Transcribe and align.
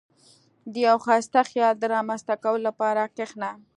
•د 0.73 0.73
یو 0.87 0.97
ښایسته 1.05 1.41
خیال 1.49 1.75
د 1.79 1.83
رامنځته 1.95 2.33
کولو 2.43 2.65
لپاره 2.67 3.01
کښېنه. 3.15 3.49